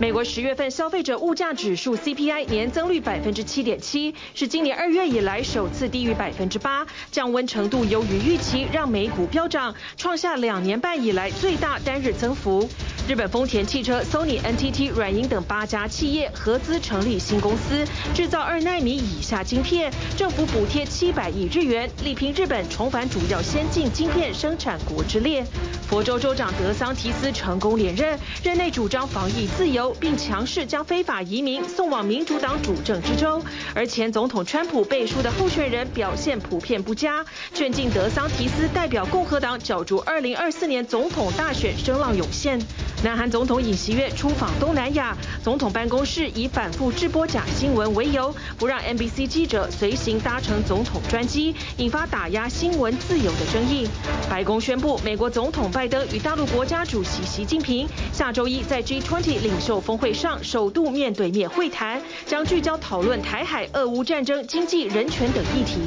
[0.00, 12.68] 美国十月份消费者物价指数 CPI 年增率百分之七点七，是今年二月以来首次低于百分之八，降温程度优于预期，让美股飙涨，创下两年半以来最大单日增幅。
[13.08, 17.84] 日本丰田汽车、Sony、NTT、软银等八家企业合资成立新公司，
[18.14, 25.44] 制造二纳米以下晶片，政府补贴七百亿日元，力拼日本重返主要先进晶片生产国之列。
[25.88, 29.87] 佛州州长德桑提斯成功连任，任内主张防疫自由。
[29.94, 33.42] 并强势将非法移民送往民主党主政之州，
[33.74, 42.58] 而前总统川普背书的候选人表现普遍不佳，卷进德桑提斯代表共和党角逐2024年总统大选声浪涌现。
[43.04, 53.88] 南韩总统尹锡悦出访东南亚，总统办公室以反复制播假新闻为由，不让 NBC 记者随行搭乘总统专机，引发打压新闻自由的争议。
[54.28, 65.78] 白宫宣布，美国总统拜登与大陆国家主席习近平下周一在 G20 领袖峰会上首度面对面会谈，将聚焦讨论台海、俄乌战争、经济、人权等议题。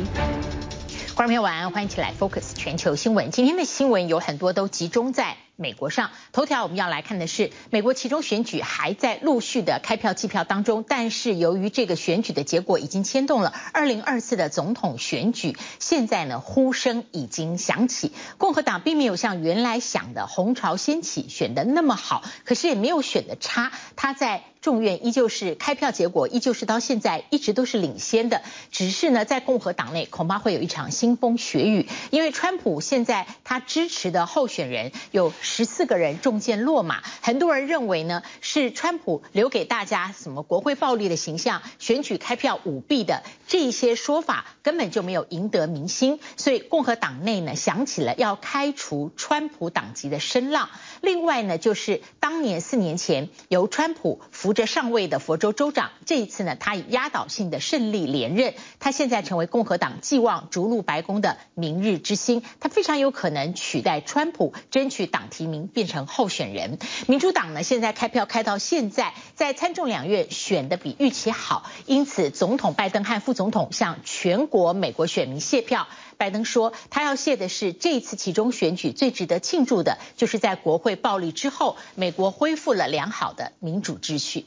[1.14, 3.32] 观众朋友晚安，欢迎起来 Focus 全球新闻。
[3.32, 5.36] 今天的新闻有很多都集中在。
[5.56, 24.44] 美国上头条，我们要来看的是美国其中选举还在陆续的开票计票当中，但是由于这个选举的结果已经牵动了二零二四的总统选举，现在呢呼声已经响起，共和党并没有像原来想的红潮掀起选的那么好，可是也没有选的差，他在。
[24.62, 28.44] 众院依旧是开票结果，依旧是到现在一直都是领先的。
[28.72, 50.70] 只是呢，在共和党内恐怕会有一场腥风血雨，因为川普现在他支持的候选人有十四个人中箭落马，很多人认为呢是川普留给大家什么国会暴力的形象，选举开票舞弊的这些说法根本就没有赢得民心，所以共和党内呢响起了要开除川普党籍的声浪。
[51.02, 66.78] 另外呢，就是当年四年前由川普扶着上位的佛州州长，这一次呢，他以压倒性的胜利连任，他现在成为共和党寄望逐鹿白宫的明日之星，他非常有可能取代川普，争取党提名变成候选人。
[67.08, 75.88] 民主党呢，现在开票开到现在，在参众两院选的比预期好，因此总统拜登和副总统向全国美国选民谢票。
[76.18, 84.46] 拜登说，他要谢的是这次其中选举最值得庆祝的，就是在国会暴力之后，美国恢复了良好的民主秩序。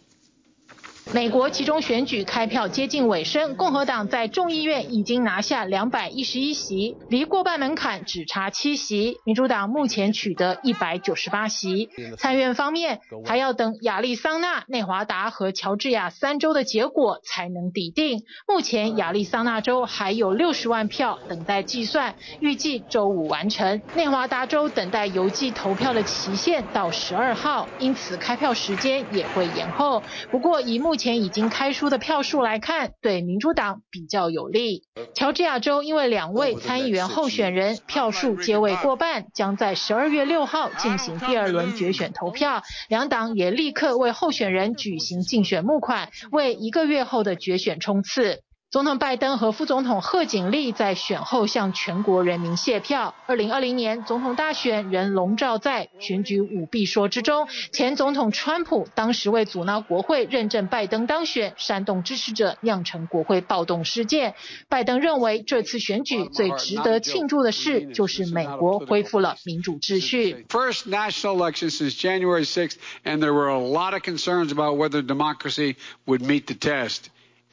[1.12, 9.18] 美国其中选举开票接近尾声，共和党在众议院已经拿下两百一十一席，离过半门槛只差七席。
[9.24, 11.90] 民主党目前取得一百九十八席。
[12.16, 18.24] 参院方面还要等亚利桑那、内华达和乔治亚三州的结果才能抵定。
[18.48, 23.80] 目前亚利桑那州还有六十万票等待计算，预计周五完成。
[23.94, 30.02] 内华达州等待邮寄投票的期限到十二号，因此开票时间也会延后。
[30.30, 34.84] 不过以目目前已经开出的票数来看，对民主党比较有利。
[35.12, 42.62] 乔治亚州因为两位参议员候选人票数皆未过半，将在十二月六号进行第二轮决选投票。
[42.88, 48.44] 两党也立刻为候选人举行竞选募款，为一个月后的决选冲刺。
[48.74, 53.14] 总统拜登和副总统贺锦丽在选后向全国人民谢票。
[53.26, 57.46] 二零二零年总统大选仍笼罩在选举舞弊说之中。
[57.70, 64.34] 前总统川普当时为阻挠国会认证拜登当选，煽动支持者酿成国会暴动事件。
[64.68, 70.44] 拜登认为这次选举最值得庆祝的事就是美国恢复了民主秩序。
[70.48, 72.74] First national election since January 6th,
[73.04, 77.02] and there were a lot of concerns about whether democracy would meet the test.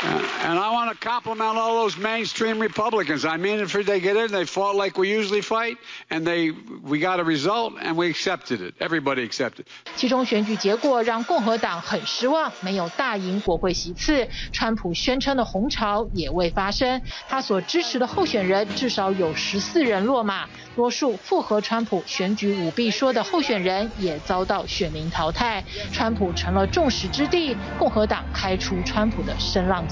[0.00, 3.24] And I want to compliment all those mainstream Republicans.
[3.24, 5.76] I mean, if they get in, they fought like we usually fight,
[6.08, 8.74] and they we got a result, and we accepted it.
[8.78, 9.64] Everybody accepted.
[9.96, 14.28] 其中选举结果让共和党很失望，没有大赢国会席次。
[14.52, 25.64] 川普宣称的红潮也未发生，他所支持的候选人至少有十四人落马，多数附和川普选举舞弊说的候选人也遭到选民淘汰。
[25.92, 29.87] 川普成了众矢之的，共和党开出川普的声浪。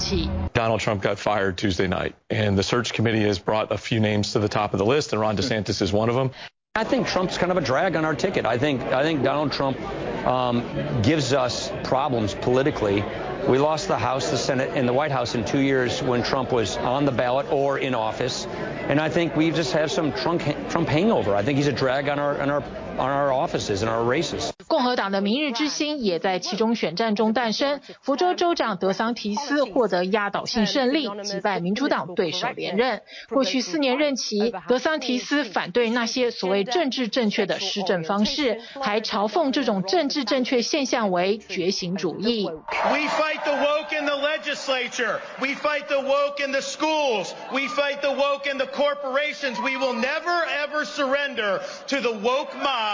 [0.53, 4.33] Donald Trump got fired Tuesday night, and the search committee has brought a few names
[4.33, 6.31] to the top of the list, and Ron DeSantis is one of them.
[6.75, 8.45] I think Trump's kind of a drag on our ticket.
[8.45, 9.81] I think I think Donald Trump
[10.27, 13.03] um, gives us problems politically.
[13.47, 16.51] We lost the House, the Senate, and the White House in two years when Trump
[16.51, 18.45] was on the ballot or in office,
[18.89, 21.35] and I think we just have some Trump Trump hangover.
[21.35, 22.61] I think he's a drag on our on our
[22.97, 24.51] on our offices and our races.
[24.67, 33.01] 共和党的明日之星也在其中选战中诞生，福州州长德桑提斯获得压倒性胜利，击败民主党对手连任。
[33.29, 42.49] 过去四年任期，德桑提斯反对那些所谓政治正确的施政方式，还嘲讽这种政治正确现象为觉醒主义。
[42.91, 45.19] We fight the woke in the legislature.
[45.39, 47.29] We fight the woke in the schools.
[47.53, 49.59] We fight the woke in the corporations.
[49.61, 52.86] We will never ever surrender to the woke mob.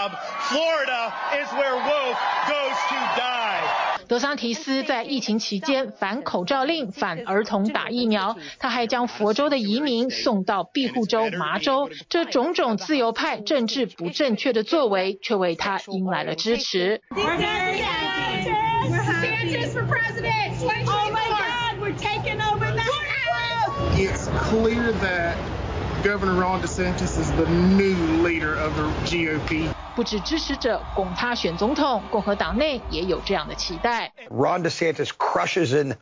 [0.49, 2.17] Florida is where woke
[2.47, 3.61] goes to die.
[4.07, 11.91] 德桑提斯在疫情期间反口罩令、反儿童打疫苗，他还将佛州的移民送到庇护州麻州。
[12.09, 17.01] 这种种自由派政治不正确的作为，却为他迎来了支持。
[26.01, 29.67] Governor Ron DeSantis is the new leader of the GOP.
[29.95, 34.11] 不止支持者拱他选总统，共和党内也有这样的期待。
[34.29, 35.95] Ron DeSantis crushes in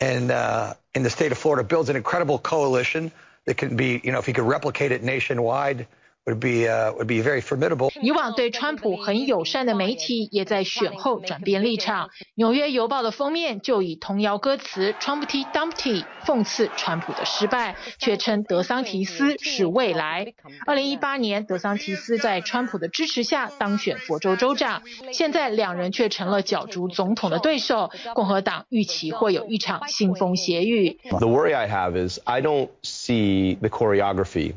[0.00, 3.10] in uh, in the state of Florida, builds an incredible coalition
[3.46, 5.86] that can be, you know, if he could replicate it nationwide.
[6.29, 7.91] Would be, uh, would be very formidable.
[8.03, 12.11] 以往对川普很友善的媒体，也在选后转变立场。
[12.35, 20.35] 纽约邮报的封面就以童谣歌词 Trumpty Dumpty 讽刺川普的失败，却称德桑提斯是未来。
[20.67, 27.89] 二零一八年，德桑提斯在川普的支持下当选佛州州长，现在两人却成了角逐总统的对手。
[28.13, 30.99] 共和党预期会有一场腥风血雨。
[31.09, 34.53] The worry I have is I don't see the choreography.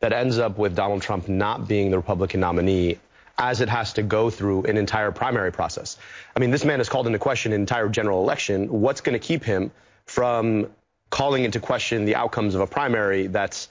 [0.00, 2.98] That ends up with Donald Trump not being the Republican nominee
[3.38, 5.96] as it has to go through an entire primary process.
[6.36, 8.68] I mean, this man has called into question an entire general election.
[8.68, 9.70] What's going to keep him
[10.04, 10.66] from
[11.08, 13.68] calling into question the outcomes of a primary that's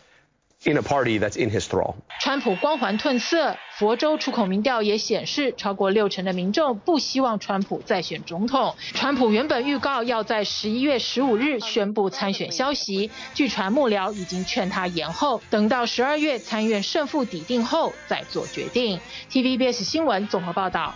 [0.65, 1.95] In a party that's in his thrall.
[2.19, 8.75] 川普光环褪色，佛州出口民调也显示，超过六成的民众不希望川普再选总统。
[8.93, 18.99] 川普原本预告要在十一月十五日宣布参选消息，据传幕僚已经劝他延后，等到十二月参院胜负抵定后再做决定。
[19.31, 20.93] TVBS 新闻综合报道。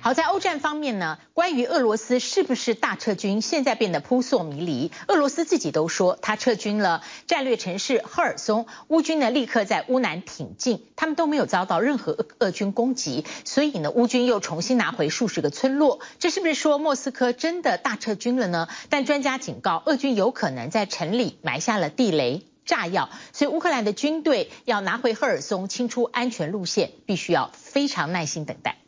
[0.00, 4.92] 好，在欧战方面呢，关于俄罗斯是不是大撤军，现在变得扑朔迷离。
[5.08, 15.98] 俄罗斯自己都说，他撤军了战略城市赫尔松，乌军呢立刻在乌南挺进，他们都没有遭到任何俄军攻击，所以呢，乌军又重新拿回数十个村落。
[16.20, 18.68] 这是不是说莫斯科真的大撤军了呢？
[18.88, 28.78] 但专家警告，俄军有可能在城里埋下了地雷、炸药，所以乌克兰的军队要拿回赫尔松，清出安全路线，必须要非常耐心等待。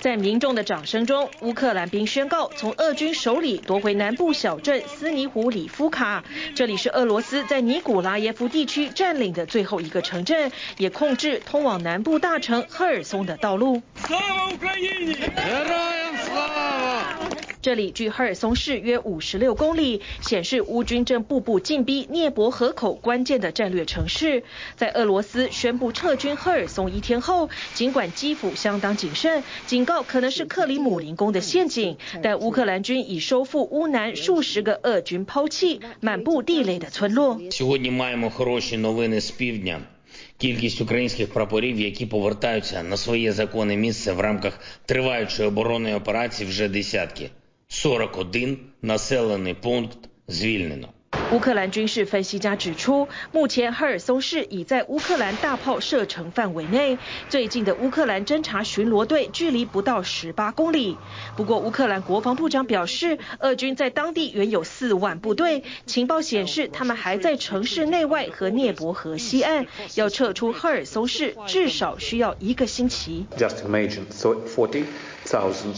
[0.00, 6.24] 在民众的掌声中，乌克兰兵宣告从俄军手里夺回南部小镇斯尼胡里夫卡。
[6.54, 13.82] 这里是俄罗斯在尼古拉耶夫地区占领的最后一个城镇，也控制通往南部大城赫尔松的道路。
[17.60, 24.44] 这里距赫尔松市约五十六公里，显示乌军正步步进逼涅伯河口关键的战略城市。
[24.76, 37.40] 在俄罗斯宣布撤军赫尔松一天后，尽管基辅相当谨慎，警告可能是克里姆林宫的陷阱，但乌克兰军已收复乌南数十个俄军抛弃、满布地雷的村落。
[51.30, 56.98] 乌克兰军事分析家指出，目前赫尔松市已在乌克兰大炮射程范围内，
[57.28, 60.96] 最近的乌克兰侦察巡逻队距离不到十八公里。
[61.36, 73.26] 不过，乌克兰国防部长表示，俄军在当地原有四万部队，情报显示他们还在城市内外和涅伯河西岸，要撤出赫尔松市至少需要一个星期。
[73.36, 74.84] Just imagine forty
[75.26, 75.76] thousand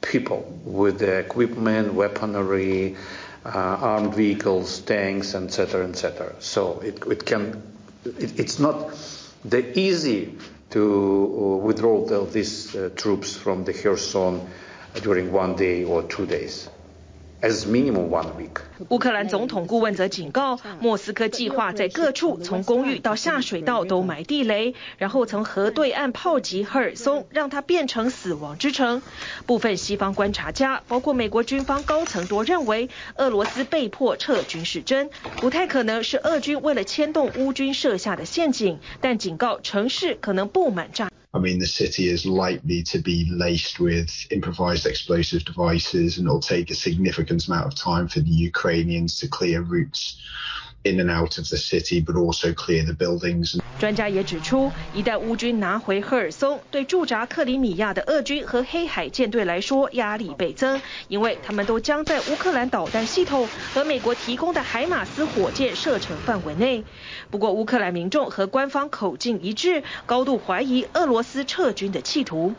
[0.00, 2.96] people with the equipment, weaponry.
[3.42, 6.34] Uh, armed vehicles, tanks, etc., etc.
[6.40, 7.62] So it, it can,
[8.04, 8.92] it, it's not
[9.46, 10.36] the easy
[10.70, 14.46] to withdraw the, these uh, troops from the Kherson
[15.02, 16.68] during one day or two days.
[17.42, 18.60] As minimum one week.
[18.90, 29.00] 乌克兰总统顾问则警告，莫斯科计划在各处从公寓到下水道都埋地雷，然后从河对岸炮击赫尔松，让它变成死亡之城。
[29.46, 41.10] 部分西方观察家，包括美国军方高层，都认为俄罗斯被迫撤军是真，不太可能是俄军为了牵动乌军设下的陷阱，但警告城市可能布满炸。
[41.32, 46.70] I mean, the city is likely to be laced with improvised explosive devices, and it'll take
[46.70, 50.20] a significant amount of time for the Ukrainians to clear routes
[50.84, 53.58] in and out of the city, but also clear the buildings.
[53.78, 66.84] 专家也指出，一旦乌军拿回赫尔松，对驻扎克里米亚的俄军和黑海舰队来说压力倍增，因为他们都将在乌克兰导弹系统和美国提供的海马斯火箭射程范围内。
[67.30, 72.54] 不过，乌克兰民众和官方口径一致，高度怀疑俄罗斯撤军的企图。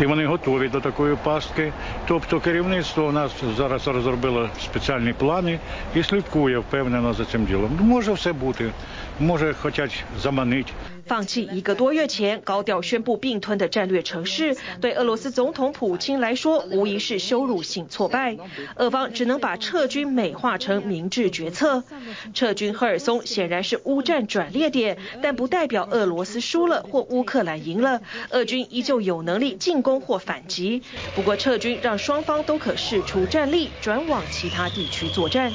[0.00, 1.72] І вони готові до такої пастки.
[2.06, 5.58] Тобто керівництво у нас зараз розробило спеціальні плани
[5.94, 7.78] і слідкує впевнено за цим ділом.
[7.80, 8.70] Може все бути,
[9.20, 10.72] може хочуть заманити.
[11.06, 18.36] 放弃一个多月前高调宣布并吞的战略城市，对俄罗斯总统普京来说无疑是羞辱性挫败。
[18.76, 21.84] 俄方只能把撤军美化成明智决策。
[22.32, 28.00] 撤军赫尔松显然是乌战转捩点，但不代表俄罗斯输了或乌克兰赢了。
[28.30, 30.82] 俄军依旧有能力进攻或反击。
[31.14, 35.52] 不过撤军让双方都可释出战力，转往其他地区作战。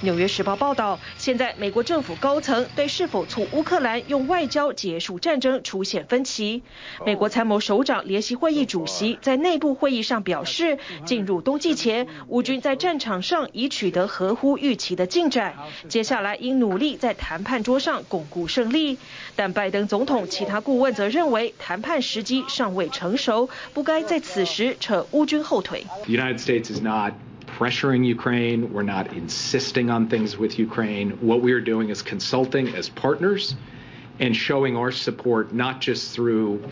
[0.00, 6.62] 纽约时报报道，现在美国政府高层对是否促乌克兰用外交结束战争出现分歧。
[7.04, 15.56] 美国参谋首长联席会议主席在内部会议上表示，进入冬季前，乌军在战场上已取得合乎预期的进展，
[15.88, 18.98] 接下来应努力在谈判桌上巩固胜利。
[19.34, 25.84] 但拜登总统其他顾问则认为，谈判时机尚未成熟，不该在此时扯乌军后腿。
[27.58, 28.72] Pressuring Ukraine.
[28.72, 31.10] We're not insisting on things with Ukraine.
[31.20, 33.56] What we are doing is consulting as partners
[34.20, 36.62] and showing our support not just through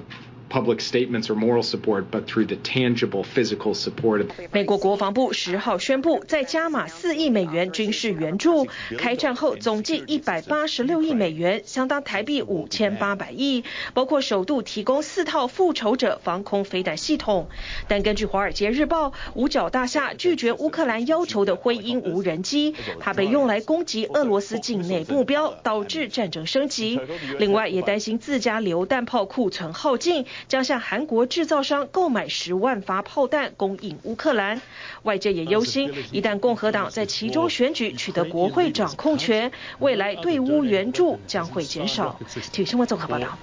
[0.57, 4.23] public statements or moral support, but through the tangible physical support.
[4.23, 17.49] of 美国国防部十号宣布，再加码四亿美元军事援助，开战后总计一百八十六亿美元，相当台币五千八百亿，包括首度提供四套复仇者防空飞弹系统。
[17.87, 26.99] 但根据《华尔街日报》，五角大厦拒绝乌克兰要求的灰鹰无人机，怕被用来攻击俄罗斯境内目标，导致战争升级。
[27.39, 30.25] 另外，也担心自家榴弹炮库存耗尽。
[30.49, 34.61] 将向韩国制造商购买十万发炮弹供应乌克兰，
[35.03, 39.51] 外界也忧心，一旦共和党在其中选举取得国会掌控权，
[39.81, 42.19] 未来对乌援助将会减少。
[42.53, 43.39] 体育新闻综合报道。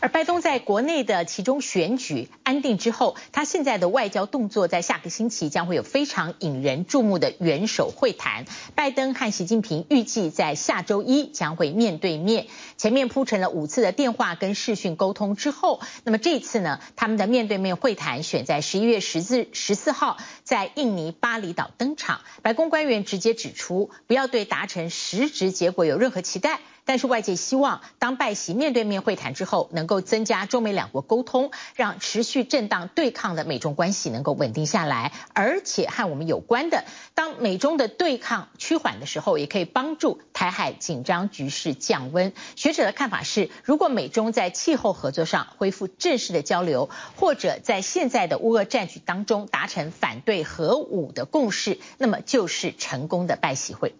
[0.00, 8.46] 而拜登在国内的其中选举安定之后，他现在的外交动作在下个星期将会有非常引人注目的元首会谈。
[8.74, 15.80] 拜登和习近平预计在下周一将会面对面，前面铺陈了五次的电话跟视讯沟通之后。
[16.06, 22.20] 那么这次呢，他们的面对面会谈选在十一月十四十四号在印尼巴厘岛登场。
[22.42, 26.60] 白宫官员直接指出，不要对达成实质结果有任何期待。
[26.86, 35.12] 但是外界希望，当拜习面对面会谈之后，能够增加中美两国沟通，让持续震荡对抗的美中关系能够稳定下来。
[35.34, 42.32] 而且和我们有关的，当美中的对抗趋缓的时候，也可以帮助台海紧张局势降温。
[42.54, 53.96] 学者的看法是，如果美中在气候合作上恢复正式的交流，或者在现在的乌俄战局当中达成反对核武的共识，那么就是成功的拜习会。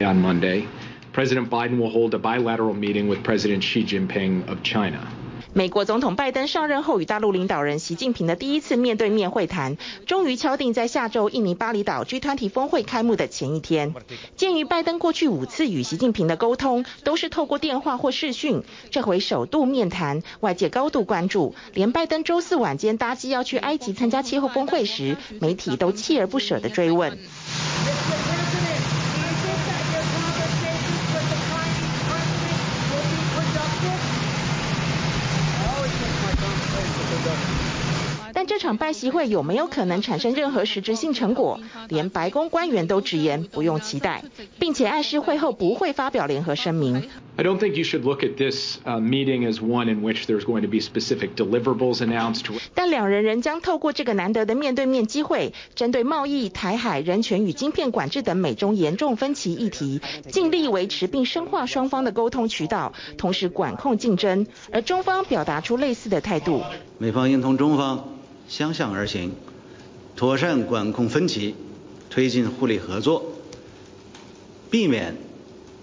[0.00, 0.66] On Monday.
[1.12, 4.98] President Biden will hold a bilateral meeting with President Xi Jinping of China.
[5.54, 13.94] 美国总统拜登上任后与大陆领导人习近平的第一次面对面会谈，终于敲定在下周印尼巴厘岛 G20 峰会开幕的前一天。
[14.36, 21.54] 鉴于拜登过去五次与习近平的沟通都是透过电话或视讯，这回首度面谈，外界高度关注。
[21.72, 27.18] 连拜登周四晚间搭机要去埃及参加气候峰会时，媒体都锲而不舍地追问。
[38.68, 41.58] 场拜习会有没有可能产生任何实质性成果？
[41.88, 44.22] 连白宫官员都直言不用期待，
[44.58, 47.08] 并且暗示会后不会发表联合声明。
[47.36, 50.68] I don't think you should look at this meeting as one in which there's going to
[50.68, 52.44] be specific deliverables announced.
[52.74, 64.46] 但两人仍将透过这个难得的面对面机会，针对贸易、台海、人权与晶片管制等美中严重分歧议题，尽力维持并深化双方的沟通渠道，同时管控竞争。
[64.70, 66.62] 而中方表达出类似的态度。
[66.98, 68.17] 美方应同中方。
[68.47, 69.31] 相向而行，
[70.15, 71.55] 妥善管控分歧，
[72.09, 73.23] 推进互利合作，
[74.69, 75.15] 避免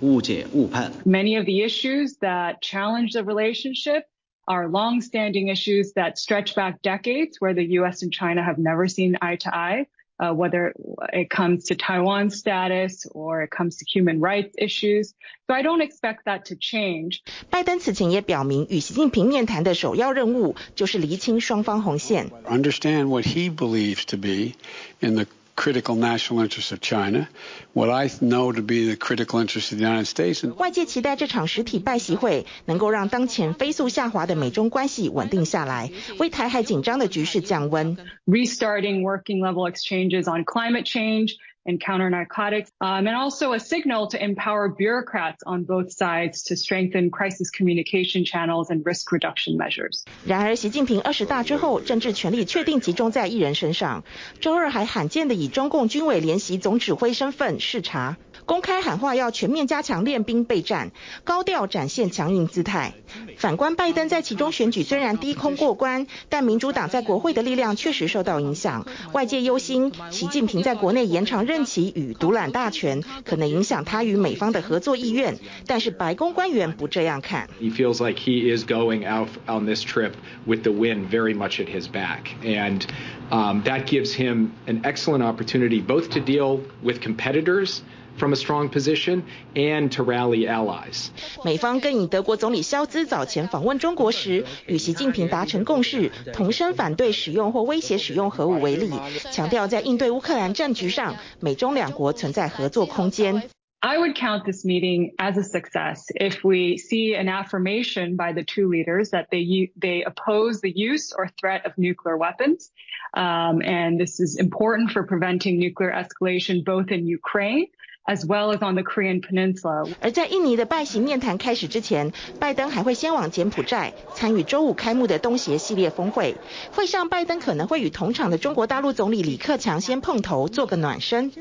[0.00, 0.92] 误解误判。
[1.04, 4.04] Many of the issues that challenge the relationship
[4.46, 8.02] are long-standing issues that stretch back decades, where the U.S.
[8.02, 9.86] and China have never seen eye to eye.
[10.18, 10.74] uh, whether
[11.12, 15.14] it comes to Taiwan status or it comes to human rights issues.
[15.46, 17.22] So I don't expect that to change.
[17.48, 22.30] 拜登此前也表明，与习近平面谈的首要任务就是厘清双方红线。
[22.46, 24.54] Understand what he believes to be
[25.00, 27.28] in the critical national interests of China,
[27.74, 30.46] what I know to be the critical interests of the United States.
[30.56, 37.98] 外界期待这场实体拜习会能够让当前飞速下滑的美中关系稳定下来，为台海紧张的局势降温。
[38.26, 41.34] Restarting working level exchanges on climate change
[41.66, 46.56] and counter narcotics, um, and also a signal to empower bureaucrats on both sides to
[46.56, 50.04] strengthen crisis communication channels and risk reduction measures.
[50.26, 54.02] 然而，习近平二十大之后，政治权力确定集中在一人身上。
[54.40, 58.16] 周二还罕见的以中共军委联席总指挥身份视察。
[58.46, 60.90] 公开喊话要全面加强练兵备战，
[61.22, 62.94] 高调展现强硬姿态。
[63.36, 68.84] 反观拜登在其中选举虽然低空过关，但民主党在国会的力量确实受到影响。
[69.12, 75.38] 外界忧心，习近平在国内延长任期与独揽大权，可能影响他与美方的合作意愿。
[75.66, 77.48] 但是白宫官员不这样看。
[77.60, 80.12] He feels like he is going out on this trip
[80.44, 82.82] with the wind very much at his back, and
[83.30, 87.82] um, that gives him an excellent opportunity both to deal with competitors.
[88.16, 89.22] From a strong position
[89.54, 91.08] and to rally allies.
[91.42, 98.90] 美方更以德国总理萧兹早前访问中国时，与习近平达成共识，同声反对使用或威胁使用核武为例，
[99.32, 103.42] 强调在应对乌克兰战局上，美中两国存在合作空间。
[103.82, 108.68] I would count this meeting as a success if we see an affirmation by the two
[108.68, 112.70] leaders that they they oppose the use or threat of nuclear weapons,
[113.14, 117.68] um, and this is important for preventing nuclear escalation both in Ukraine.
[118.07, 119.89] As well as on the Korean Peninsula.
[119.99, 126.35] 而在印尼的拜习面谈开始之前，拜登还会先往柬埔寨参与周五开幕的东协系列峰会。
[126.71, 131.31] 会上，拜登可能会与同场的中国大陆总理李克强先碰头，做个暖身。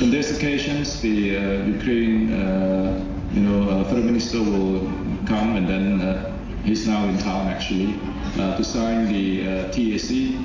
[0.00, 1.36] In these occasions, the
[1.76, 2.30] Ukraine,
[3.34, 4.80] you know, foreign minister will
[5.26, 6.00] come, and then
[6.64, 7.92] he's now in town actually
[8.56, 10.38] to sign the TAC.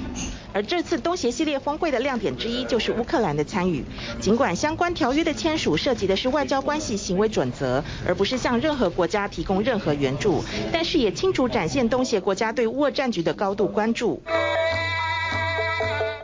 [0.54, 3.84] 而这次东协系列峰会的亮点之一就是乌克兰的参与。
[4.20, 14.22] 尽管相关条约的签署涉及的是外交关系行为准则，而不是向任何国家提供任何援助，但是也清楚展现东协国家对乌俄战局的高度关注。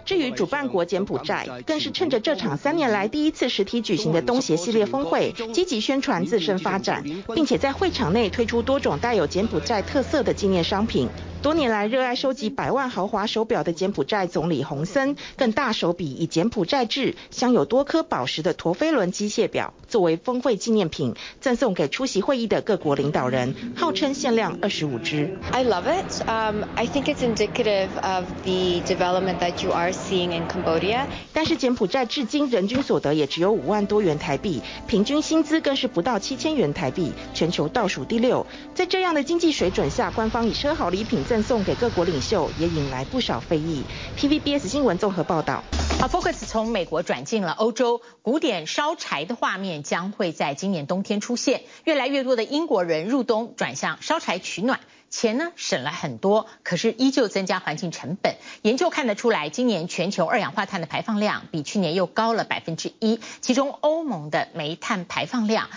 [0.05, 7.03] 至于主办国柬埔寨，更是趁着这场三年来第一次实体举行的东协系列峰会，积极宣传自身发展，
[7.35, 11.07] 并且在会场内推出多种带有柬埔寨特色的纪念商品。
[11.41, 25.37] 多年来热爱收集百万豪华手表的柬埔寨总理洪森，更大手笔以柬埔寨制、镶有多颗宝石的陀飞轮机械表作为峰会纪念品，赠送给出席会议的各国领导人，号称限量二十五只。
[25.51, 26.21] I love it.
[26.27, 31.05] Um, I think it's indicative of the development that you are seeing in Cambodia.
[31.31, 38.45] 但是柬埔寨至今人均所得也只有五万多元台币，平均薪资更是不到七千元台币，全球倒数第六。
[38.75, 41.23] 在这样的经济水准下，官方以奢豪礼品。
[41.29, 43.83] 赠送给各国领袖，也引来不少非议。
[44.17, 45.63] TVBS 新闻综合报道。
[45.99, 51.61] 好，Focus 从美国转进了欧洲，古典烧柴的画面将会在今年冬天出现。
[51.83, 54.79] 越来越多的英国人入冬转向烧柴取暖，
[55.11, 58.37] 钱呢省了很多，可是依旧增加环境成本。
[58.63, 65.69] 研究看得出来，今年全球二氧化碳的排放量比去年又高了百分之一，其中欧盟的煤炭排放量。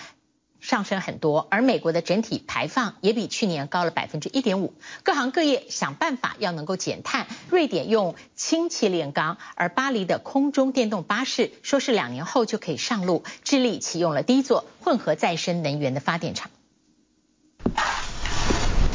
[0.63, 4.73] 上升很多，而美国的整体排放也比去年高了百分之一点五。
[5.03, 7.27] 各行各业想办法要能够减碳。
[7.51, 13.25] 瑞典用氢气炼钢，而巴黎的空中电动巴士说是两年后就可以上路。
[13.43, 16.51] 智利启用了第一座混合再生能源的发电厂。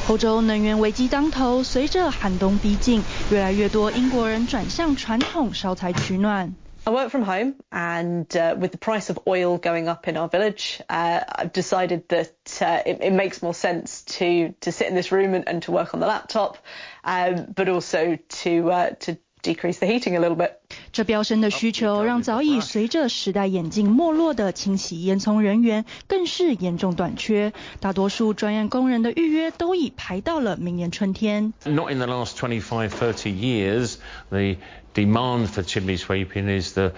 [0.08, 6.56] 欧洲能源危机当头，随着寒冬逼近，越来越多英国人转向传统烧柴取暖。
[6.87, 10.83] I work from home, and uh, with the price of oil going up in our village,
[10.89, 15.13] uh, I've decided that uh, it, it, makes more sense to to sit in this
[15.13, 16.59] room and, and to work on the laptop,
[17.05, 20.61] um, but also to uh, to decrease the heating a little bit.
[20.93, 31.53] 这飙升的需求让早已随着时代演进没落的清洗烟囱人员更是严重短缺，大多数专业工人的预约都已排到了明年春天。
[31.65, 33.99] Not in the last 25, 30 years,
[34.31, 34.57] the
[34.97, 36.93] demand for chimney sweeping is the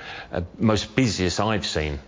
[0.58, 1.98] most busiest I've seen.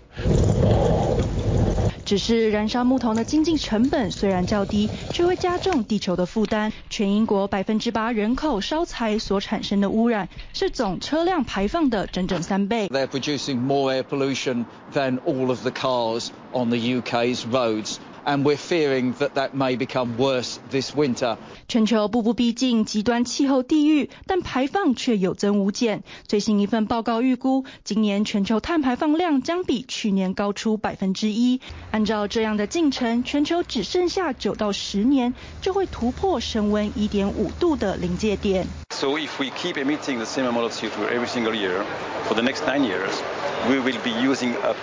[2.04, 6.72] 只是燃烧木头的经济成本虽然较低，却会加重地球的负担。
[6.88, 12.86] 全英国百分之八人口烧柴所产生的污染，是总车辆排放的整整三倍。
[12.86, 17.96] They're producing more air pollution than all of the cars on the UK's roads.
[18.25, 21.37] And we're fearing that that may become worse this winter.
[21.67, 26.03] 全球步步逼近极端气候地狱，但排放却有增无减。
[26.27, 31.61] 最新一份报告预估，今年全球碳排放量将比去年高出百分之一。
[31.91, 38.67] 按照这样的进程，全球只剩下九到十年就会突破升温一点五度的临界点。
[38.91, 41.83] So if we keep emitting the same amount of CO2 every single year
[42.27, 43.11] for the next nine years,
[43.67, 44.75] we will be using up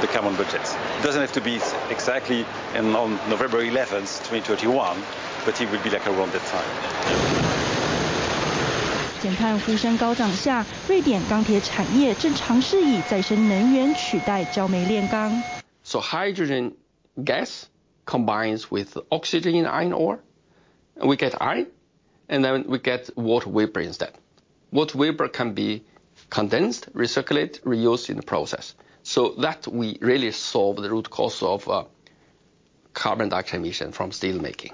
[0.00, 0.74] the carbon budgets.
[0.74, 2.44] It doesn't have to be exactly
[2.74, 5.02] on November 11th, 2021,
[5.44, 6.64] but it will be like around that time.
[9.22, 15.42] 减碳呼声高涨下，瑞典钢铁产业正尝试以再生能源取代焦煤炼钢。
[15.82, 16.72] So hydrogen
[17.16, 17.64] gas
[18.04, 20.18] combines with oxygen in iron ore,
[21.00, 21.68] and we get iron,
[22.28, 24.12] and then we get water vapor instead.
[24.70, 25.84] Water vapor can be
[26.28, 28.74] condensed, recirculated, reused in the process.
[29.08, 31.84] So that we really solve the root cause of uh,
[32.94, 34.72] carbon dioxide emission from steel making.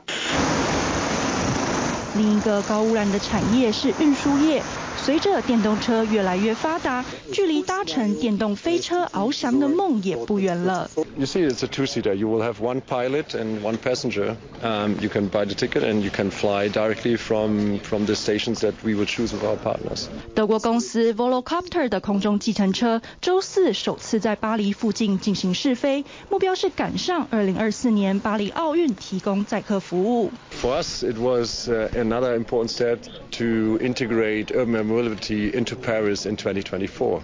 [2.17, 4.63] 另一个高污染的产业是运输业。
[5.06, 10.90] 随着电动车越来越发达，距离搭乘电动飞车翱翔的梦也不远了。
[11.16, 12.16] You see, it's a two-seater.
[12.16, 14.36] You will have one pilot and one passenger.
[14.64, 18.62] Um, you can buy the ticket and you can fly directly from from the stations
[18.62, 20.08] that we would choose with our partners.
[20.34, 30.32] 德国公司 Volocopter 的空中计程车周四首次在巴黎附近进行试飞，目标是赶上2024年巴黎奥运提供载客服务。
[30.60, 32.98] For us, it was uh, another important step
[33.34, 37.20] to integrate urban mobility into Paris in 2024.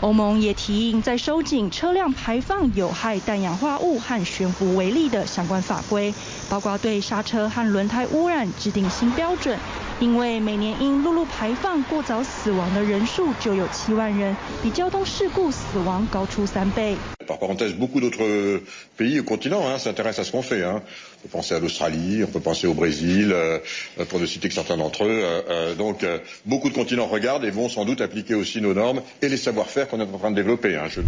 [0.00, 6.12] 欧盟也提议在收紧车辆排放有害氮氧化物和悬浮微粒的相关法规，
[6.48, 9.56] 包括对刹车和轮胎污染制定新标准。
[10.01, 16.95] 因为每年因陆路排放过早死亡的人数就有七万人，比交通事故死亡高出三倍。
[17.27, 18.61] Par parenthèse, beaucoup d'autres
[18.95, 20.63] pays ou continents hein, s'intéressent à ce qu'on fait.
[20.63, 20.81] Hein.
[21.19, 23.59] On peut penser à l'Australie, on peut penser au Brésil, euh,
[24.07, 25.21] pour ne citer que certains d'entre eux.
[25.49, 29.01] Euh, donc, euh, beaucoup de continents regardent et vont sans doute appliquer aussi nos normes
[29.21, 30.77] et les savoir-faire qu'on est en train de développer.
[30.77, 30.87] Hein.
[30.89, 31.01] Je...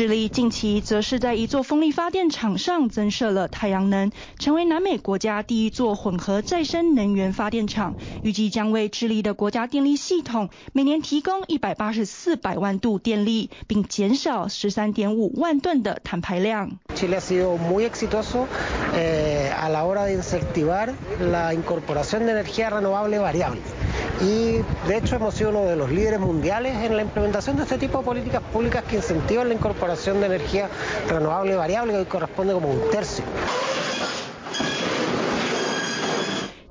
[0.00, 16.78] 智利近期则是在一座风力发电厂上增设了太阳能，成为南美国家第一座混合再生能源发电厂，预计将为智利的国家电力系统每年提供一百八十四百万度电力，并减少十三点五万吨的碳排量。
[24.22, 27.98] Y de hecho hemos sido uno de los líderes mundiales en la implementación de este tipo
[27.98, 30.68] de políticas públicas que incentivan la incorporación de energía
[31.08, 33.24] renovable variable, que hoy corresponde como un tercio.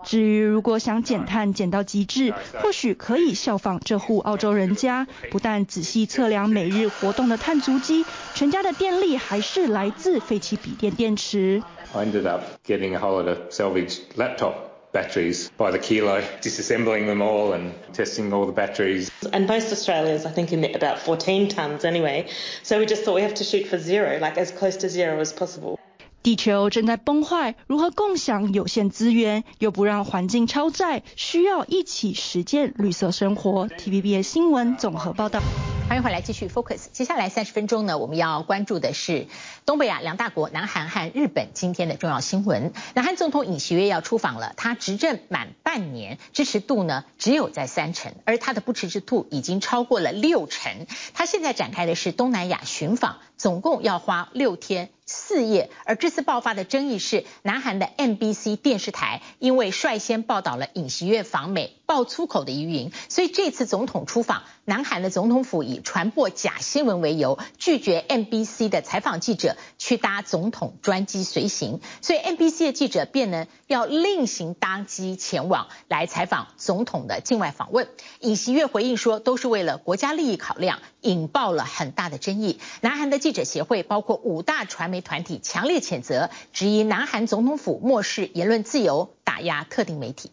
[0.04, 11.62] 至于如果想减碳减到极致，或许可以效仿这户澳洲人家，不但仔细测量每日活动的碳足迹，全家的电力还是来自废弃笔电电池。
[11.94, 17.21] I ended up getting a whole lot of salvaged laptop batteries by the kilo, disassembling them
[17.21, 19.11] all and testing all the batteries.
[19.33, 22.29] And most Australians, I think, emit about 14 tonnes anyway.
[22.63, 25.19] So we just thought we have to shoot for zero, like as close to zero
[25.21, 25.79] as possible.
[26.23, 31.03] 地球正在崩坏，如何共享有限资源，又不让环境超载？
[31.17, 33.69] 需要一起实践绿色生活。
[33.69, 35.43] TVBS 新闻综合报道。
[35.90, 36.86] 欢迎回来继续 Focus。
[36.94, 39.26] 接下来三十分钟呢，我们要关注的是
[39.66, 42.74] 东北亚两大国南韩和日本今天的重要新闻。
[42.94, 50.86] 南韩总统尹锡悦要出访了，他执政满半年，支持度呢只有在三成，而他的不支持度已经超过了六成。
[51.16, 54.92] 他现在展开的是东南亚巡访，总共要花六天。
[55.12, 77.90] 四页，而这次爆发的争议是南韩的 MBC 电视台因为率先报道了尹锡悦访美爆粗口的疑云，所以这次总统出访，南韩的总统府以传播假新闻为由，拒绝 MBC 的采访记者去搭总统专机随行，所以 MBC 的记者变得要另行搭机前往来采访总统的境外访问。
[78.20, 82.60] 尹锡悦回应说，都是为了国家利益考量，引爆了很大的争议。
[82.82, 90.32] 南韩的记者协会包括五大传媒团体强烈谴责，质疑南韩总统府漠视言论自由，打压特定媒体。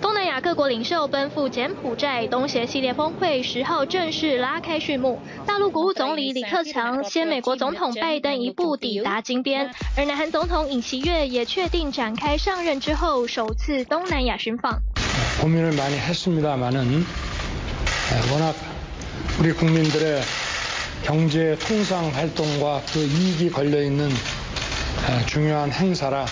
[0.00, 5.18] 东南亚各国领袖奔赴柬埔寨，东协系列峰会十号正式拉开序幕。
[5.46, 14.82] 大陆国务总理李克强先美国总统拜登一步抵达金边，而南韩总统尹锡悦也确定展开上任之后首次东南亚巡访。
[19.39, 20.21] 우리국민들의
[21.03, 24.09] 경제 통상 활동과 그 이익이 걸려 있는
[25.27, 26.25] 중요한 행사라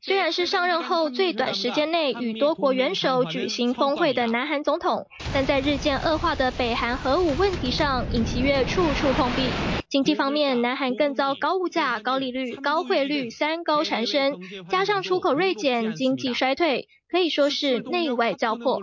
[0.00, 9.42] 虽然是上任后最短时间内与多国元首举行峰会的南韩总统，但在日渐恶化的北韩核武问题上，尹锡悦处处碰壁。
[9.88, 16.88] 经济方面，南韩更遭高物价、高利率、高汇率三高缠身，加上出口锐减，经济衰退。
[17.10, 18.80] 可以说是内外交迫。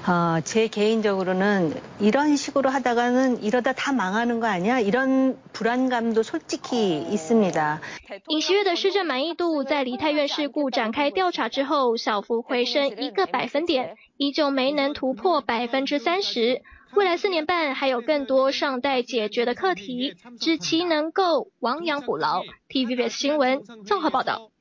[0.07, 4.81] 어, 제 개인적으로는 이런 식으로 하다가는 이러다 다 망하는 거 아니야?
[4.81, 7.81] 이런 불안감도 솔직히 있습니다.
[8.29, 16.63] 尹锡悦的施政满意度在梨泰院事故展开调查之后小幅回升一个百分点，依旧没能突破百分之三十。
[16.96, 22.44] 未来四年半还有更多尚待解决的课题，只其能够亡羊补牢。
[22.68, 24.52] TVBS 新闻综合报道。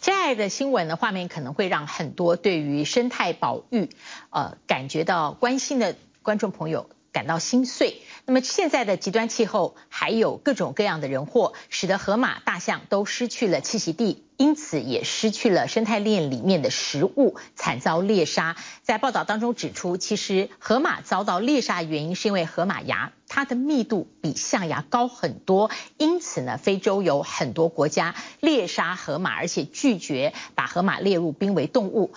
[0.00, 3.88] 接下来的新闻的画面可能会让很多对于生态保育
[4.30, 8.00] 呃感觉到关心的观众朋友感到心碎。
[8.24, 18.56] 那么现在的极端气候，还有各种各样的人祸，使得河马、大象都失去了栖息地，因此也失去了生态链里面的食物，惨遭猎杀。
[18.82, 32.14] 在报道当中指出，其实河马遭到猎杀原因是因为河马牙它的密度比象牙高很多，因此呢，非洲有很多国家猎杀河马，而且拒绝把河马列入濒危动物。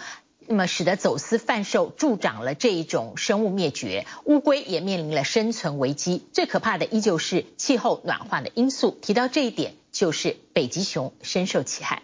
[0.48, 6.24] 那么使得走私贩售助长了这一种生物灭绝，乌龟也面临了生存危机。
[6.34, 8.98] 最可怕的依旧是气候暖化的因素。
[9.02, 12.04] 提到这一点，就是北极熊深受其害。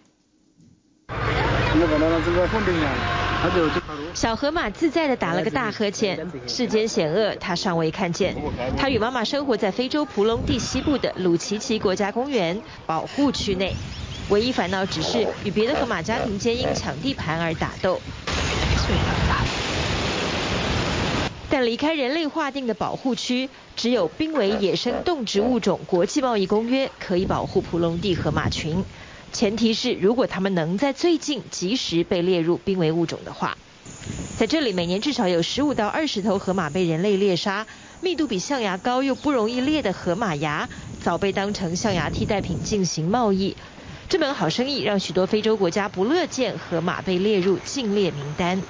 [4.14, 6.30] 小河马自在地打了个大呵欠。
[6.48, 8.36] 世间险恶，他尚未看见。
[8.78, 13.74] 他与妈妈生活在非洲蒲隆地西部的鲁奇奇国家公园保护区内，
[14.32, 18.00] 唯一烦恼只是与别的河马家庭间因抢地盘而打斗。
[21.50, 28.86] 但离开人类划定的保护区，只有濒危野生动植物种国际贸易公约可以保护蒲隆地河马群。
[29.34, 33.58] 前提是，如果它们能在最近及时被列入濒危物种的话，
[34.38, 37.68] 在这里每年至少有十五到二十头河马被人类猎杀，
[38.00, 40.70] 密度比象牙高又不容易裂的河马牙，
[41.02, 43.58] 早被当成象牙替代品进行贸易。
[44.12, 48.62] 这门好生意让许多非洲国家不乐见河马被列入禁猎名单。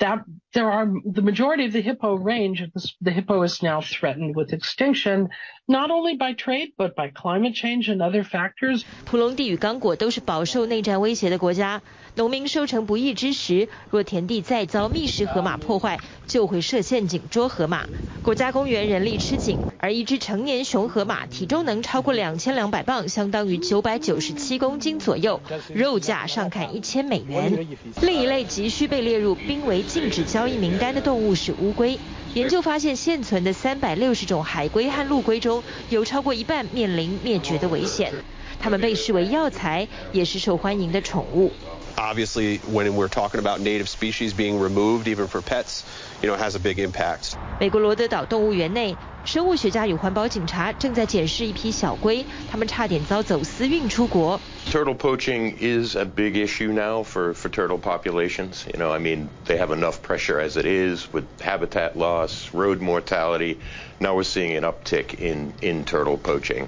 [0.00, 2.68] That there are the majority of the hippo range,
[3.00, 5.28] the hippo is now threatened with extinction,
[5.68, 8.82] not only by trade, but by climate change and other factors.
[9.04, 11.80] 普隆地与刚果都是饱受内战威胁的国家，
[12.18, 17.86] 农民收成不易之时，若田地再遭觅食河马破坏，就会设陷阱捉河马。
[18.24, 25.40] 国家公园人力吃紧，而一只成年雄河马体重能超过两千两百磅，相当于九百九十七公斤左右，
[25.72, 27.68] 肉价上看一千美元。
[28.02, 31.96] 另一类急需被列入濒危禁止交易名单的动物是乌龟。
[32.34, 38.12] 研究发现，现存的三百六十种海龟和陆龟中，有超过一半面临灭绝的危险。
[38.58, 41.52] 它们被视为药材，也是受欢迎的宠物。
[41.97, 45.83] Obviously, when we're talking about native species being removed, even for pets,
[46.21, 47.37] you know, it has a big impact.
[47.59, 54.39] 美国罗德岛动物园内，生物学家与环保警察正在检视一批小龟，它们差点遭走私运出国。
[54.71, 58.65] Turtle poaching is a big issue now for, for turtle populations.
[58.73, 62.81] You know, I mean, they have enough pressure as it is with habitat loss, road
[62.81, 63.59] mortality.
[63.99, 66.67] Now we're seeing an uptick in, in turtle poaching.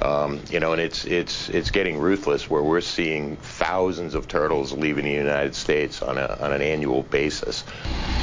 [0.00, 4.72] Um, you know, and it's it's it's getting ruthless where we're seeing thousands of turtles
[4.72, 7.62] leaving the United States on a on an annual basis.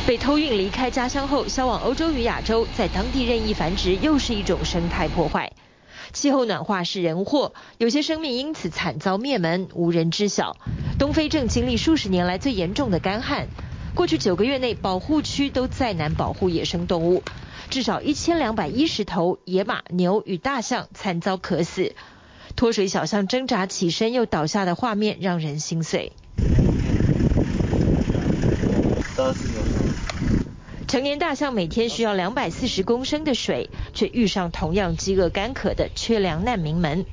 [0.07, 5.51] 被偷运离开家乡后，销往欧洲与亚洲，在当地任意繁殖，又是一种生态破坏。
[6.13, 10.55] 气候暖化是人祸，有些生命因此惨遭灭门，无人知晓。
[10.97, 13.47] 东非正经历数十年来最严重的干旱，
[13.93, 17.21] 过去九个月内，保护区都再难保护野生动物。
[17.69, 21.93] 至少一千两百一十头野马、牛与大象惨遭渴死，
[22.55, 26.13] 脱水小象挣扎起身又倒下的画面让人心碎。
[30.87, 37.05] 成年大象每天需要两百四十公升的水，却遇上同样饥饿干渴的缺粮难民们。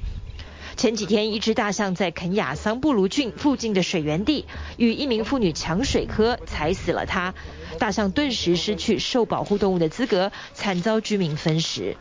[0.77, 7.35] 前几天，一只大象在肯雅桑布卢郡附近的水源地与一名妇女抢水喝，踩死了它。
[7.79, 11.97] 大象顿时失去受保护动物的资格，惨遭居民分食。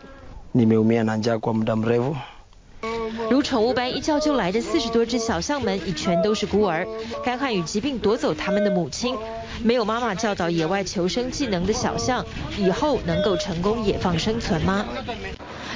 [3.29, 6.87] 如宠物般一叫就来的四十多只小象们，已全都是孤儿。
[7.23, 9.15] 干旱与疾病夺走他们的母亲，
[9.63, 12.25] 没有妈妈教导野外求生技能的小象，
[12.57, 14.85] 以后能够成功野放生存吗？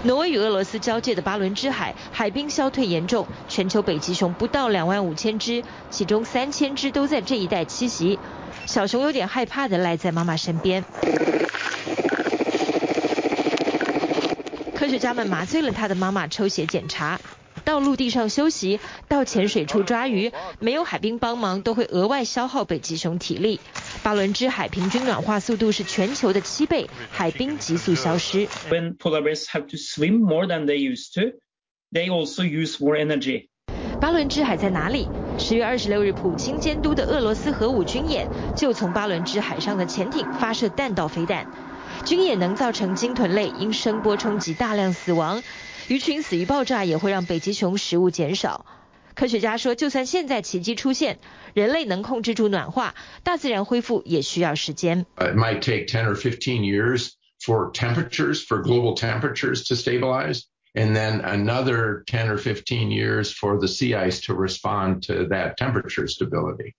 [0.04, 8.20] 挪威与俄罗斯交界的巴伦支海海冰消退严重，全球北极熊不到两万五千只，其中三千只都在这一带栖息。
[8.66, 10.84] 小熊有点害怕的赖在妈妈身边。
[14.76, 17.20] 科学家们麻醉了他的妈妈，抽血检查。
[17.64, 23.60] 到陆地上休息，到浅水处抓鱼，没有海冰帮忙，都会额外消耗北极熊体力。
[24.04, 28.46] 巴伦支海平均暖化速度是全球的七倍，海冰急速消失。
[28.70, 31.38] When polar bears have to swim more than they used to,
[31.92, 33.48] they also use more energy.
[34.00, 35.08] 巴伦支海在哪里？
[35.38, 41.48] 十月二十六日，普京监督的俄罗斯核武军演就从巴伦支海上的潜艇发射弹道飞弹。
[42.06, 45.44] 军演能造成鲸豚类因声波冲击大量死亡。
[45.88, 48.66] 鱼群死于爆炸也会让北极熊食物减少。
[49.14, 51.20] 科学家说，就算现在奇迹出现，
[51.54, 55.06] 人类能控制住暖化，大自然恢复也需要时间。
[55.18, 60.44] It might take 10 or 15 years for temperatures, for global temperatures to stabilize,
[60.76, 65.56] and then another 10 or 15 years for the sea ice to respond to that
[65.58, 66.74] temperature stability.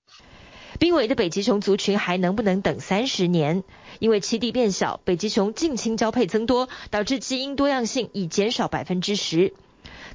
[0.79, 3.65] 濒危的北极熊族群还能不能等三十年？
[3.99, 9.55] 因为栖地变小，北极熊近亲交配增多，导致基因多样性已减少百分之十。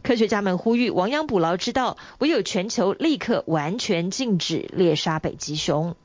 [0.03, 5.95] 科学家们呼吁亡羊补牢之道，唯有全球立刻完全禁止猎杀北极熊。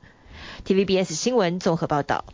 [0.65, 2.25] TVBS 新闻综合报道。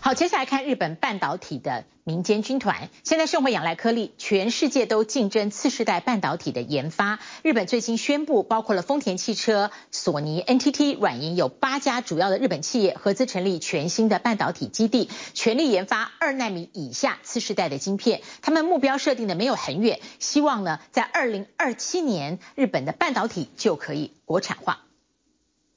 [0.00, 2.90] 好，接下来看日本半导体的民间军团。
[3.04, 7.20] 现在盛惠仰赖颗粒，全世界都竞争次世代半导体的研发。
[7.42, 18.20] 日本最新宣布，包括了丰田汽车、索尼、NTT、软银，有八家主要的日本企业合资成立全新的半导体基地，全力研发二纳米以下次世代的晶片。
[18.42, 24.83] 他们目标设定的没有很远，希望呢，在二零二七年，日本的半导体就可以国产化。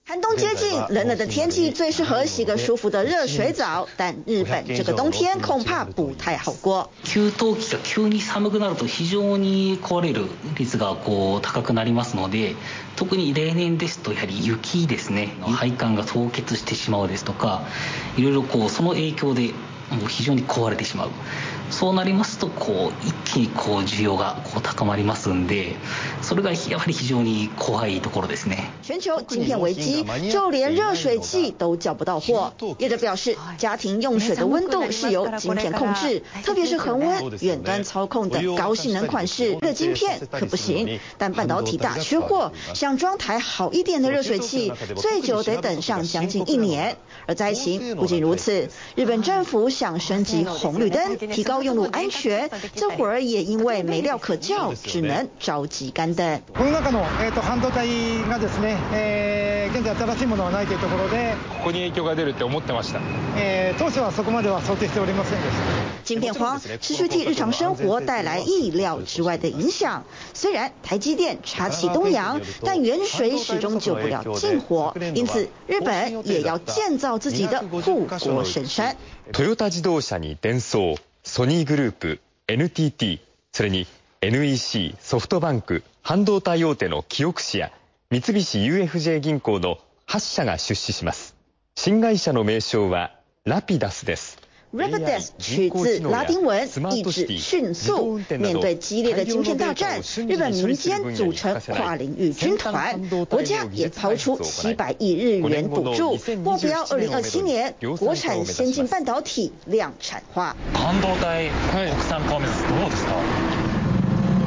[0.08, 6.90] 寒冬接近，冷冷的天气最适合洗个舒服的热水澡，但日本这个冬天恐怕不太好过。
[7.04, 10.28] 给汤器が急に寒くなると非常に壊れる
[10.58, 12.56] 率がこう高くなりますので、
[12.96, 17.64] 特に例年ですとやはり雪ですね、配管が冻结してしまうですとか、
[18.16, 19.52] いろいろこうその影响で
[19.90, 21.10] もう非常に壊れてしまう。
[21.71, 25.75] そうなりますとこう一気にこう需要がこう高まりますんで、
[26.21, 28.71] それがやはり非常に怖いところですね。
[28.83, 32.53] 全球晶片危机，就连热水器都叫不到货。
[32.79, 41.01] 业者表示，家庭用水的温度是由晶片控制，特别是恒温、远端操控的高性能款式，热晶片可不行。
[41.17, 46.97] 但半导体大缺货，想装台好一点的热水器，最久得等上将近一年。
[47.27, 56.41] 而灾情不仅如此，日本政府想升级红绿灯，提高 用路安全，这会儿也因为没料可叫，只能着急干等。
[56.55, 57.89] この中のえっと半导体
[58.29, 63.01] がですね、えー、现在新しいものはないというところで、ここに影响が出るって思ってました。
[63.37, 65.63] えー、当初はそこまでは想定しておりませんでした。
[66.05, 70.03] 晶片荒持续替日常生活带来意料之外的影响。
[70.35, 78.97] 虽然台积电插旗东洋，但远水始终救不了近火，因此日本也要建造自己的护国神山。
[79.33, 80.61] トヨタ自动车にデン
[81.28, 83.20] ソ、ニーグループ、NTT、
[83.52, 83.86] それに
[84.22, 87.74] NEC、ソフトバンク、半導体大手のキオクシア、
[88.10, 91.36] 三菱 UFJ 銀行の8社が出資します。
[91.76, 93.14] 新会社の名称は
[93.44, 94.40] ラピダスです。
[94.75, 98.19] Rapidus 取自拉丁文，意指迅速。
[98.39, 102.99] 面对激烈的晶片大战，日本民间组成跨领域军团，
[103.29, 110.57] 国家也抛出七百亿日元补助，目标二零二七年国产先进半导体量产化。
[110.73, 113.13] 半导体国产化ですどうですか？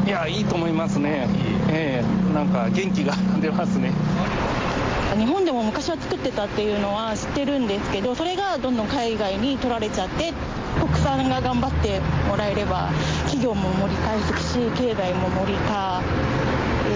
[0.07, 1.27] いやいいと思いますね。
[1.69, 3.91] えー、なんか元気が出ますね。
[5.16, 10.32] 日本でも昔は作ってたっていうのは知ってるんですけどそれがどんどん海外に取られちゃって
[10.78, 12.90] 国产が顽张ってもらえれば
[13.26, 16.00] 企业も盛り返すし経済も盛り返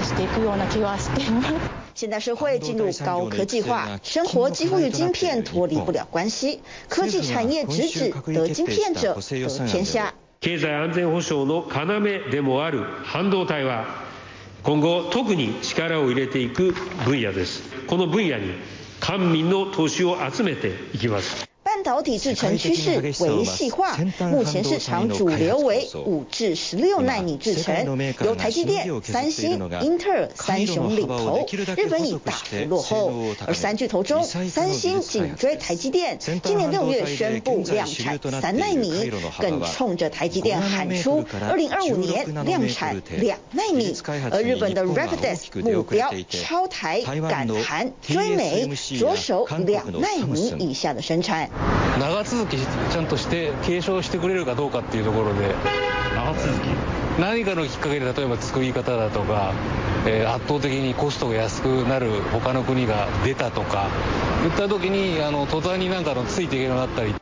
[0.02, 1.54] していくような気はしています。
[1.94, 6.60] 现代社会进入高科技化，生活几乎与晶片脱离不了关系。
[6.88, 9.20] 科技产业直指得晶片者得
[9.66, 10.12] 天下。
[10.40, 13.86] 经济安全保障の要でもある半导体は
[14.64, 16.72] 今後特に力を入れていく
[17.04, 17.62] 分野です。
[17.86, 18.54] この分野に
[18.98, 21.53] 官民の投資を集めていきます。
[21.84, 33.12] 半导体制成趋势为细化，目前市场主流为五至十六纳米制程，由台积电、三星、英特尔三雄领头，日本已大幅落后。
[33.46, 43.94] 而三巨头中，三星紧追台积电，今年六月宣布量产三纳米，更冲着台积电喊出二零二五年量产两纳米。
[44.30, 48.66] 而日本的 Rapidus 目标超台赶韩追美，
[48.98, 51.50] 着手两纳米以下的生产。
[51.98, 55.54] 长続きちゃんとして継承してくれるかどうかっていうところで。
[56.14, 56.66] 长続き？
[57.20, 59.52] 何かのきっかけで例えば作り方だとか、
[60.04, 63.88] えー、圧倒的にコストが安くなる他の国が出たとか。
[64.44, 67.14] いった时にあの途端になんかのついていけるようになったり。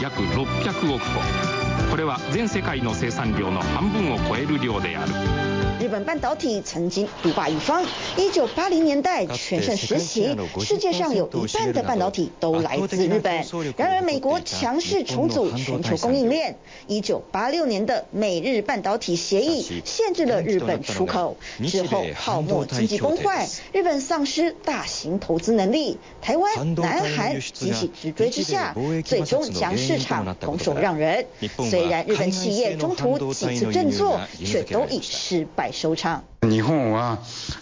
[0.00, 7.82] 约600亿个これは全世界の生产量の半分を超える量である日本半导体曾经独霸一方，
[8.18, 13.34] 一九八零年代全盛时期，世界上有一半的半导体都来自日本。
[13.78, 21.38] 然而，美国强势重组全球供应链，一九八六年的美日半导体协议限制了日本出口。
[21.66, 31.24] 之后，泡沫经济崩坏，日本丧失大型投资能力，台湾、南韩急起直追之下，最终将市场拱手让人。
[31.70, 36.22] 虽然日本企业中途几次振作，却都以失败收场。
[36.42, 37.18] 日本は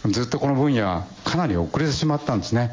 [0.07, 2.71] ずっとこの分野かなり遅れてしまったんですね。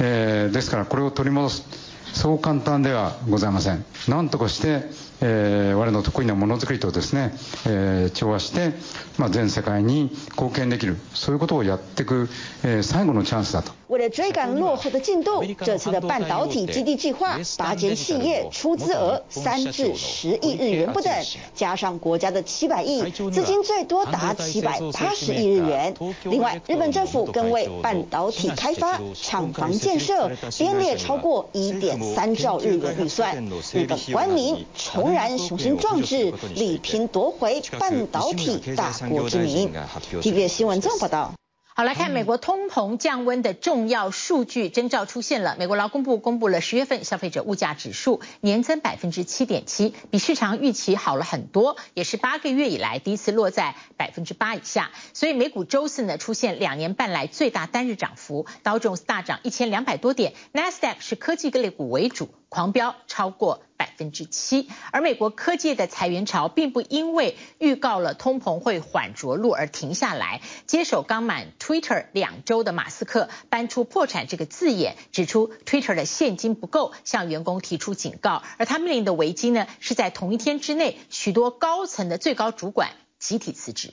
[0.00, 1.64] えー、ですからこれを取り戻す
[2.12, 3.84] そう簡単ではございません。
[4.08, 4.82] なんとかして、
[5.20, 7.32] えー、我の得意なものづくりとですね、
[7.66, 8.72] えー、調和して、
[9.18, 12.28] まあ、全世界に貢献できるそういうことをやっていく、
[12.64, 13.77] えー、最後のチャンスだと。
[13.88, 21.10] 为了追赶落后的进度，这次的半导体基地计划，八间企业出资额三至十亿日元不等，
[21.54, 25.94] 加上国家的七百亿，资金最多达七百八十亿日元。
[26.24, 33.42] 另外，日本政府更为半导体开发、厂房建设编列超过一点三兆日元预算。
[33.72, 39.72] 日本官民重燃雄心壮志，力拼夺回半导体大国之名。
[40.20, 41.32] TVBS 新闻综合报道。
[41.78, 45.54] 好，来看美国通膨降温的重要数据征兆出现了。
[45.60, 54.90] 美国劳工部公布了十月份消费者物价指数年增百分之七点七，比市场预期好了很多，也是八个月以来第一次落在百分之八以下。
[55.12, 70.40] 所以美股周四呢出现两年半来最大单日涨幅，道琼斯大涨一千两百多点，纳斯达克是科技类股为主，狂飙超过百分之七，而美国科技的裁员潮并不因为预告了通膨会缓着陆而停下来。
[70.66, 78.42] 接手刚满 Twitter 两周的马斯克搬出破产这个字眼，指出 Twitter 的现金不够，向员工提出警告。
[78.56, 83.92] 而他面临的危机呢，是在同一天之内，许多高层的最高主管集体辞职。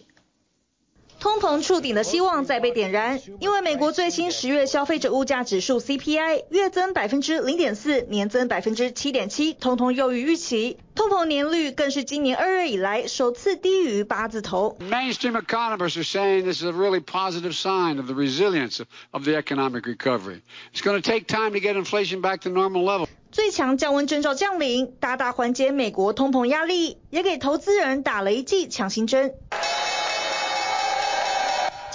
[1.26, 10.78] 通膨触顶的希望再被点燃，因为美国最新十月消费者物价指数 CPI 月增百分之零点四，年增百分之七点七，通通优于预期。
[10.94, 14.78] 通膨年率更是今年二月以来首次低于八字头。
[14.80, 19.88] Mainstream economists are saying this is a really positive sign of the resilience of the economic
[19.88, 20.42] recovery.
[20.76, 23.08] It's going to take time to get inflation back to normal level.
[23.32, 29.34] 最强降温征兆降临，大大缓解美国通膨压力，也给投资人打了一剂强心针。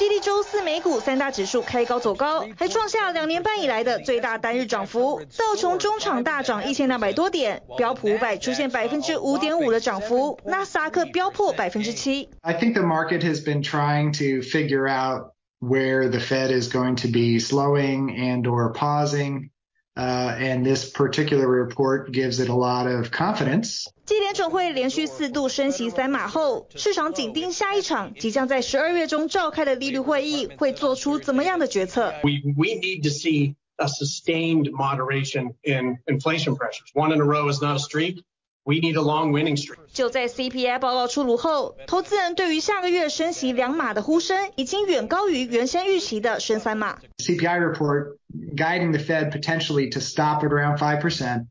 [0.00, 5.20] 激励周四美股三大指数开高走高，还创下两年半以来的最大单日涨幅。
[5.36, 12.30] 道琼中场大涨一千两百多点，标普五百出现百分之五点五的涨幅，纳斯达克飙破百分之七。
[12.40, 17.08] I think the market has been trying to figure out where the Fed is going to
[17.08, 19.49] be slowing and or pausing.
[19.97, 23.85] Uh, and this particular report gives it a lot of confidence.
[24.05, 32.13] 继联准会连续四度升息三码后，市场紧盯下一场即将在十二月中召开的利率会议会做出怎么样的决策。
[32.23, 36.91] We we need to see a sustained moderation in inflation pressures.
[36.93, 38.21] One in a row is not a streak.
[38.65, 39.77] We need a long winning streak.
[39.93, 46.99] 就在 CPI 报告出炉后，投资人对于下个月升息两码的呼声已经远高于原先预期的升三码。
[47.19, 48.17] CPI report
[48.54, 51.46] guiding the Fed potentially to stop at around 5%.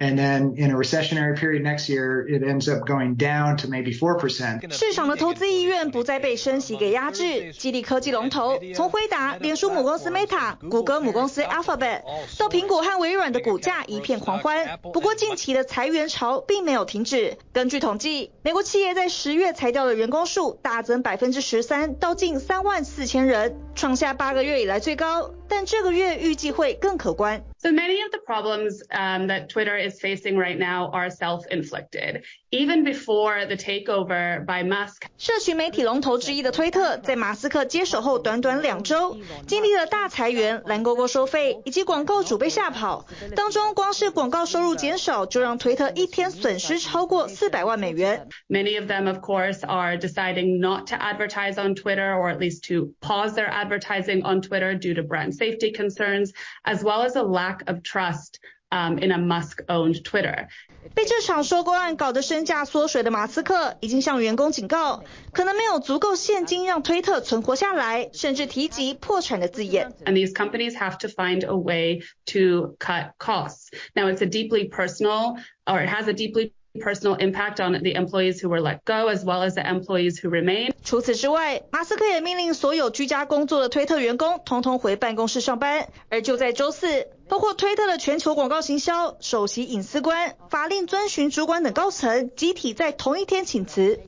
[0.00, 3.96] And then in a recessionary period next year, it ends up going down to maybe
[3.96, 4.72] 4%.
[4.72, 12.02] 市场的投资意愿不再被升息给压制，激励科技龙头，从辉达、脸书母公司 Meta、谷歌母公司 Alphabet
[12.36, 14.80] 到苹果和微软的股价一片狂欢。
[14.82, 17.38] 不过近期的裁员潮并没有停止。
[17.52, 25.30] 根据统计，美国企业在十月裁掉的员工数大增百分之十三，到近三万四千人，创下八个月以来最高。
[25.46, 27.44] 但这个月预计会更可观。
[27.63, 32.23] So many of the problems um, that Twitter is facing right now are self-inflicted.
[32.51, 35.05] Even before the takeover by Musk.
[35.17, 43.05] 社群媒体龙头之一的推特，在马斯克接手后短短两周，经历了大裁员、蓝勾勾收费以及广告主被吓跑。
[43.35, 48.27] 当中光是广告收入减少，就让推特一天损失超过四百万美元。
[48.47, 52.93] Many of them, of course, are deciding not to advertise on Twitter, or at least to
[53.01, 56.31] pause their advertising on Twitter due to brand safety concerns,
[56.63, 58.39] as well as a lack of trust.
[58.71, 60.47] Um, in a Musk-owned Twitter.
[60.93, 65.03] 被这场收购案搞得身价缩水的马斯克，已经向员工警告，
[65.33, 69.91] 可能没有足够现金让推特存活下来，甚至提及破产的字眼。
[70.05, 73.69] And these companies have to find a way to cut costs.
[73.95, 78.40] Now it's a deeply personal, or it has a deeply personal impact on the employees
[78.40, 80.72] who were let go, as well as the employees who remain.
[80.82, 85.88] 除此之外，马斯克也命令所有居家工作的推特员工通通回办公室上班。
[86.08, 94.00] 而就在周四，包括推特的全球广告行销、首席隐私官、法令遵循主管等高层集体在同一天请辞。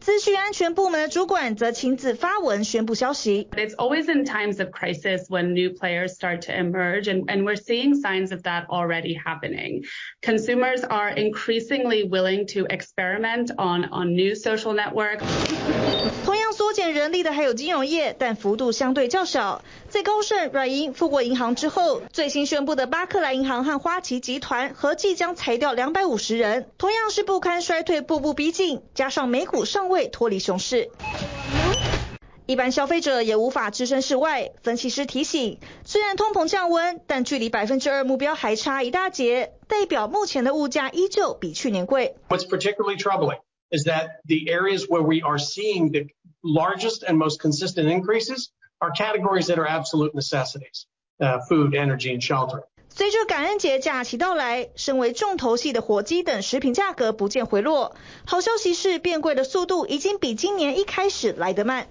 [0.00, 3.48] 资讯安全部门的主管则亲自发文宣布消息。
[3.52, 7.94] It's always in times of crisis when new players start to emerge, and, and we're seeing
[7.94, 9.84] signs of that already happening.
[10.20, 15.24] Consumers are increasingly willing to experiment on, on new social networks.
[16.77, 19.63] 同样缩减人力的还有金融业，但幅度相对较小。
[19.89, 30.91] 在高盛、软银、富国银行之后，最新宣布的巴克莱银行和花旗集团合计将裁掉两百五十人，同样是不堪衰退步步逼近，加上美股尚未脱离熊市，
[32.45, 34.51] 一般消费者也无法置身事外。
[34.61, 42.15] 分析师提醒，虽然通膨降温，但距离百分之二目标还差一大截，代表目前的物价依旧比去年贵。
[42.29, 43.39] What's particularly troubling
[43.71, 46.07] is that the areas where we are seeing the
[46.47, 50.87] largest and most consistent increases are categories that are absolute necessities,
[51.19, 52.63] uh, food, energy, and shelter.
[52.89, 57.95] 随着感恩节假期到来，身为重头戏的火鸡等食品价格不见回落。
[58.25, 61.87] 好消息是，变贵的速度已经比今年一开始来得慢。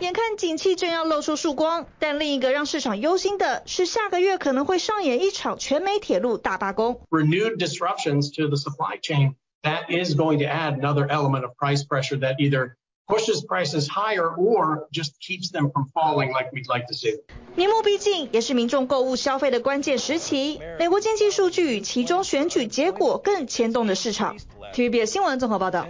[0.00, 7.00] 眼看景气正要露出曙光，但另一个让市场忧心的是，下个月可能会上演一场全美铁路大罢工。
[7.08, 12.18] Renewed disruptions to the supply chain that is going to add another element of price pressure
[12.18, 12.76] that either
[13.06, 17.20] pushes prices higher or just keeps them from falling like we'd like to see.
[17.54, 20.60] 年末逼近，也是民众购物消费的关键时期。
[20.78, 24.36] 美国经济数据与其中选举结果更牵动的市场。
[24.74, 25.86] TVBS 新闻综合报道。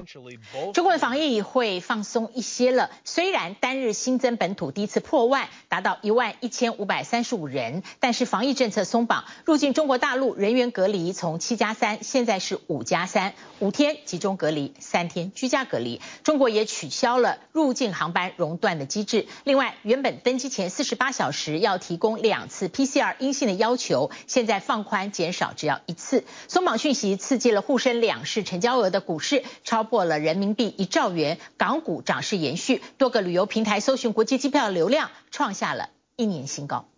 [0.75, 16.01] 中国的防疫会放松一些了，虽然单日新增本土第一次破万，达到一万一千五百三十五人，但是防疫政策松绑，入境中国大陆人员隔离从七加三，现在是五加三，五天集中隔离，三天居家隔离。
[16.23, 19.29] 中国也取消了入境航班熔断的机制。
[19.45, 26.25] 另外，原本登机前四十八小时要提供两次 PCR 阴性的要求，现在放宽减少只要一次。
[26.49, 36.89] 松绑讯息刺激了沪深两市成交额的股市超破了人民币一兆元，港股涨势延续，多个旅游平台搜寻国际机票流量创下了一年新高。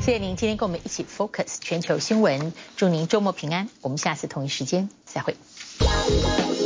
[0.00, 5.36] 谢谢您今天跟我们一起 focus 全球新闻，祝您周末平安，我们下次同一时间再会。
[5.80, 6.65] Música